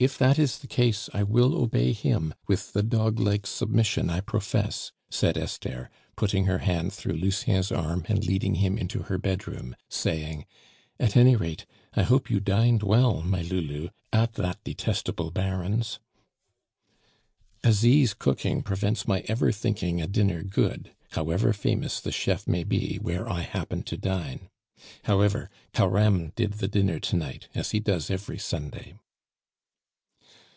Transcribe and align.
"If 0.00 0.18
that 0.18 0.40
is 0.40 0.58
the 0.58 0.66
case, 0.66 1.08
I 1.14 1.22
will 1.22 1.54
obey 1.54 1.92
him 1.92 2.34
with 2.48 2.72
the 2.72 2.82
dog 2.82 3.20
like 3.20 3.46
submission 3.46 4.10
I 4.10 4.22
profess," 4.22 4.90
said 5.08 5.38
Esther, 5.38 5.88
putting 6.16 6.46
her 6.46 6.58
hand 6.58 6.92
through 6.92 7.12
Lucien's 7.14 7.70
arm 7.70 8.04
and 8.08 8.24
leading 8.26 8.56
him 8.56 8.76
into 8.76 9.02
her 9.04 9.18
bedroom, 9.18 9.76
saying, 9.88 10.46
"At 10.98 11.16
any 11.16 11.36
rate, 11.36 11.64
I 11.94 12.02
hope 12.02 12.28
you 12.28 12.40
dined 12.40 12.82
well, 12.82 13.22
my 13.22 13.42
Lulu, 13.42 13.90
at 14.12 14.32
that 14.32 14.64
detestable 14.64 15.30
Baron's?" 15.30 16.00
"Asie's 17.62 18.14
cooking 18.14 18.62
prevents 18.62 19.06
my 19.06 19.20
ever 19.28 19.52
thinking 19.52 20.02
a 20.02 20.08
dinner 20.08 20.42
good, 20.42 20.90
however 21.12 21.52
famous 21.52 22.00
the 22.00 22.10
chef 22.10 22.48
may 22.48 22.64
be, 22.64 22.96
where 22.96 23.30
I 23.30 23.42
happen 23.42 23.84
to 23.84 23.96
dine. 23.96 24.48
However, 25.04 25.50
Careme 25.72 26.32
did 26.34 26.54
the 26.54 26.66
dinner 26.66 26.98
to 26.98 27.14
night, 27.16 27.46
as 27.54 27.70
he 27.70 27.78
does 27.78 28.10
every 28.10 28.38
Sunday." 28.38 28.94